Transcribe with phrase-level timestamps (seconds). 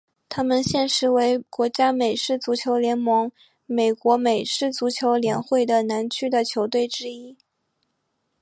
[0.29, 3.31] 他们现时为国家美式足球联盟
[3.67, 7.37] 美国美式足球联会的南区的球队之一。